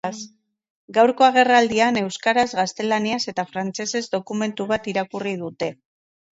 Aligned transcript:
Gaurko 0.97 1.27
agerraldian, 1.27 1.99
euskaraz, 2.07 2.47
gaztelaniaz 2.61 3.21
eta 3.35 3.47
frantsesez 3.53 4.05
dokumentu 4.19 4.71
bat 4.75 4.93
irakurri 4.97 5.39
dute. 5.47 5.75